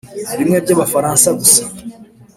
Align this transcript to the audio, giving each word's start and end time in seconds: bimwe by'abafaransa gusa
bimwe 0.37 0.57
by'abafaransa 0.63 1.29
gusa 1.39 1.61